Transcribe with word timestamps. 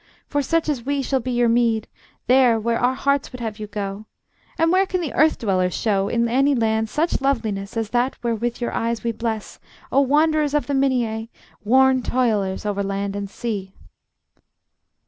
For 0.27 0.41
such 0.41 0.67
as 0.67 0.83
we 0.83 1.03
shall 1.03 1.19
be 1.19 1.29
your 1.29 1.47
meed, 1.47 1.87
There, 2.25 2.59
where 2.59 2.79
our 2.79 2.95
hearts 2.95 3.31
would 3.31 3.39
have 3.39 3.59
you 3.59 3.67
go. 3.67 4.07
And 4.57 4.71
where 4.71 4.87
can 4.87 4.99
the 4.99 5.13
earth 5.13 5.37
dwellers 5.37 5.75
show 5.75 6.07
In 6.07 6.27
any 6.27 6.55
land 6.55 6.89
such 6.89 7.21
loveliness 7.21 7.77
As 7.77 7.91
that 7.91 8.17
wherewith 8.23 8.59
your 8.59 8.73
eyes 8.73 9.03
we 9.03 9.11
bless, 9.11 9.59
O 9.91 10.01
wanderers 10.01 10.55
of 10.55 10.65
the 10.65 10.73
Minyæ, 10.73 11.29
Worn 11.63 12.01
toilers 12.01 12.65
over 12.65 12.81
land 12.81 13.15
and 13.15 13.29
sea? 13.29 13.75